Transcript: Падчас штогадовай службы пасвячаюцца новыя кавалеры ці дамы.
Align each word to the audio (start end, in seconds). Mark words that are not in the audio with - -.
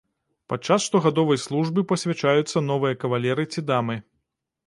Падчас 0.51 0.85
штогадовай 0.89 1.39
службы 1.43 1.83
пасвячаюцца 1.91 2.65
новыя 2.71 2.93
кавалеры 3.05 3.43
ці 3.53 3.67
дамы. 3.71 4.01